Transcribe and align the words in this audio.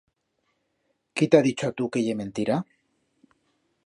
Quí 1.19 1.27
t'ha 1.35 1.41
dicho 1.49 1.69
a 1.69 1.75
tu 1.81 1.89
que 1.97 2.03
ye 2.07 2.17
mentira? 2.25 2.57